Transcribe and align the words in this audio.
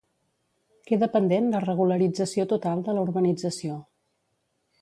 Queda 0.91 1.09
pendent 1.15 1.51
la 1.51 1.61
regularització 1.67 2.47
total 2.55 2.83
de 2.89 2.99
la 2.99 3.07
urbanització. 3.09 3.81